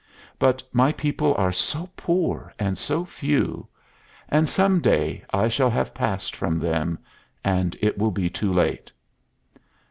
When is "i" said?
5.31-5.47